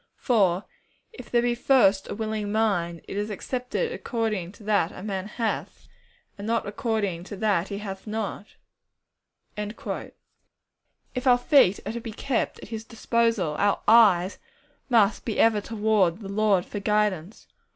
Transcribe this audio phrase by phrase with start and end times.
[0.17, 0.65] For
[1.13, 5.27] if there be first a willing mind, it is accepted according to that a man
[5.27, 5.87] hath,
[6.39, 8.55] and not according to that he hath not.'
[9.55, 14.39] If our feet are to be kept at His disposal, our eyes
[14.89, 17.47] must be ever toward the Lord for guidance.